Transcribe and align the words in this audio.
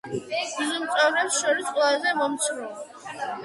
ძუძუმწოვრებს 0.53 1.37
შორის 1.43 1.69
ყველაზე 1.77 2.17
მომცროა. 2.23 2.85